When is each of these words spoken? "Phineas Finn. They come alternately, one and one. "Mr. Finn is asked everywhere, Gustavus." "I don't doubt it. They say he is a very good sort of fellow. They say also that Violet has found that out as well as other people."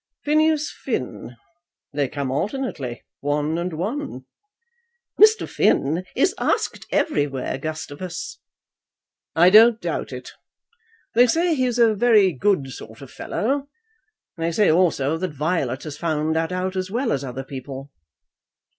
"Phineas 0.23 0.71
Finn. 0.71 1.35
They 1.93 2.07
come 2.07 2.31
alternately, 2.31 3.03
one 3.19 3.59
and 3.59 3.71
one. 3.73 4.25
"Mr. 5.19 5.47
Finn 5.47 6.05
is 6.15 6.33
asked 6.39 6.87
everywhere, 6.91 7.59
Gustavus." 7.59 8.39
"I 9.35 9.51
don't 9.51 9.79
doubt 9.79 10.11
it. 10.11 10.31
They 11.13 11.27
say 11.27 11.53
he 11.53 11.65
is 11.65 11.77
a 11.77 11.93
very 11.93 12.33
good 12.33 12.71
sort 12.71 13.03
of 13.03 13.11
fellow. 13.11 13.69
They 14.37 14.51
say 14.51 14.71
also 14.71 15.19
that 15.19 15.35
Violet 15.35 15.83
has 15.83 15.99
found 15.99 16.35
that 16.35 16.51
out 16.51 16.75
as 16.75 16.89
well 16.89 17.11
as 17.11 17.23
other 17.23 17.43
people." 17.43 17.91